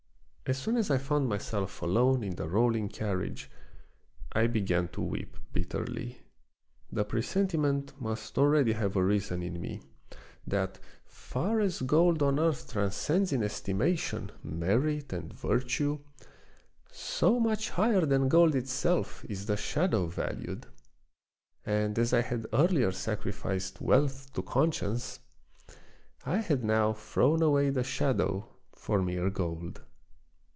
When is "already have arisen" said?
8.37-9.41